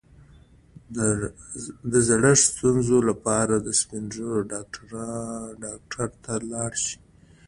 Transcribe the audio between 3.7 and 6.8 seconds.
سپین ږیرو ډاکټر ته لاړ